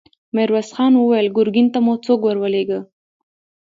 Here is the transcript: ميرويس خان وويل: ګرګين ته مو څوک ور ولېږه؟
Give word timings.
ميرويس 0.35 0.69
خان 0.75 0.93
وويل: 0.97 1.27
ګرګين 1.37 1.67
ته 1.73 1.79
مو 1.85 1.93
څوک 2.05 2.21
ور 2.23 2.37
ولېږه؟ 2.39 2.79